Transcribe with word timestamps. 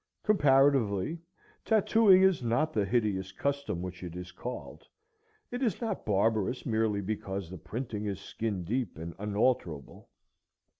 Comparatively, 0.23 1.21
tattooing 1.63 2.23
is 2.23 2.41
not 2.41 2.73
the 2.73 2.83
hideous 2.87 3.31
custom 3.31 3.83
which 3.83 4.01
it 4.01 4.15
is 4.15 4.31
called. 4.31 4.87
It 5.51 5.61
is 5.61 5.79
not 5.79 6.07
barbarous 6.07 6.65
merely 6.65 7.01
because 7.01 7.51
the 7.51 7.59
printing 7.59 8.07
is 8.07 8.19
skin 8.19 8.63
deep 8.63 8.97
and 8.97 9.13
unalterable. 9.19 10.09